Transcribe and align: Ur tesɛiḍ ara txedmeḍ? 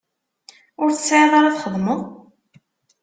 Ur 0.81 0.89
tesɛiḍ 0.91 1.31
ara 1.39 1.55
txedmeḍ? 1.55 2.01